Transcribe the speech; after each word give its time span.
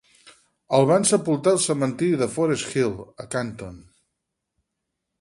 El 0.77 0.87
van 0.91 1.05
sepultar 1.09 1.53
al 1.57 1.61
cementiri 1.67 2.19
de 2.23 2.31
Forest 2.39 2.75
Hill, 2.81 2.99
a 3.27 3.31
Canton. 3.39 3.81